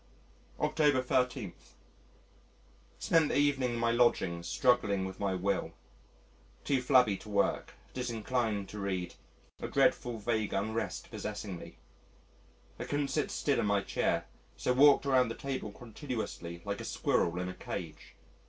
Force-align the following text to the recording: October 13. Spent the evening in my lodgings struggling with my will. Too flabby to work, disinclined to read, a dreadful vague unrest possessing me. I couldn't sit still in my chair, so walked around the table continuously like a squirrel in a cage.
October 0.59 0.99
13. 0.99 1.53
Spent 2.97 3.29
the 3.29 3.37
evening 3.37 3.73
in 3.75 3.79
my 3.79 3.91
lodgings 3.91 4.47
struggling 4.47 5.05
with 5.05 5.19
my 5.19 5.35
will. 5.35 5.73
Too 6.63 6.81
flabby 6.81 7.17
to 7.17 7.29
work, 7.29 7.75
disinclined 7.93 8.67
to 8.69 8.79
read, 8.79 9.13
a 9.61 9.67
dreadful 9.67 10.17
vague 10.17 10.53
unrest 10.53 11.11
possessing 11.11 11.59
me. 11.59 11.77
I 12.79 12.85
couldn't 12.85 13.09
sit 13.09 13.29
still 13.29 13.59
in 13.59 13.67
my 13.67 13.83
chair, 13.83 14.25
so 14.57 14.73
walked 14.73 15.05
around 15.05 15.27
the 15.29 15.35
table 15.35 15.71
continuously 15.71 16.63
like 16.65 16.81
a 16.81 16.83
squirrel 16.83 17.39
in 17.39 17.47
a 17.47 17.53
cage. 17.53 18.15